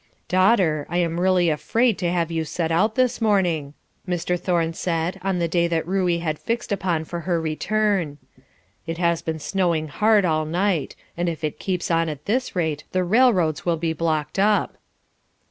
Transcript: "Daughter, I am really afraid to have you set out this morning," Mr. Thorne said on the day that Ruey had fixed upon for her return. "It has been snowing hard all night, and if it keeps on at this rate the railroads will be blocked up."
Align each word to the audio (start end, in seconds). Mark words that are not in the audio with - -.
"Daughter, 0.27 0.87
I 0.89 0.97
am 0.97 1.19
really 1.21 1.51
afraid 1.51 1.99
to 1.99 2.11
have 2.11 2.31
you 2.31 2.43
set 2.43 2.71
out 2.71 2.95
this 2.95 3.21
morning," 3.21 3.75
Mr. 4.09 4.35
Thorne 4.35 4.73
said 4.73 5.19
on 5.21 5.37
the 5.37 5.47
day 5.47 5.67
that 5.67 5.87
Ruey 5.87 6.17
had 6.21 6.39
fixed 6.39 6.71
upon 6.71 7.05
for 7.05 7.19
her 7.19 7.39
return. 7.39 8.17
"It 8.87 8.97
has 8.97 9.21
been 9.21 9.37
snowing 9.37 9.89
hard 9.89 10.25
all 10.25 10.45
night, 10.45 10.95
and 11.15 11.29
if 11.29 11.43
it 11.43 11.59
keeps 11.59 11.91
on 11.91 12.09
at 12.09 12.25
this 12.25 12.55
rate 12.55 12.83
the 12.93 13.03
railroads 13.03 13.63
will 13.63 13.77
be 13.77 13.93
blocked 13.93 14.39
up." 14.39 14.75